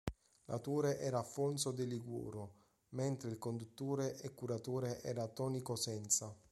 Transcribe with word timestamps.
L'autore 0.45 0.97
era 0.99 1.19
Alfonso 1.19 1.69
De 1.71 1.85
Liguoro, 1.85 2.55
mentre 2.95 3.29
il 3.29 3.37
conduttore 3.37 4.17
e 4.23 4.33
curatore 4.33 4.99
era 5.03 5.27
Toni 5.27 5.61
Cosenza. 5.61 6.35